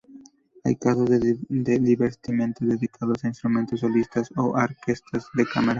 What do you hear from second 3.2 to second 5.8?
a instrumentos solistas o a orquestas de cámara.